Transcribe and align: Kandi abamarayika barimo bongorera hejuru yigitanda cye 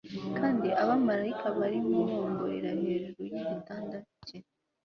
Kandi 0.37 0.67
abamarayika 0.81 1.47
barimo 1.59 1.97
bongorera 2.09 2.69
hejuru 2.83 3.21
yigitanda 3.33 3.97
cye 4.27 4.37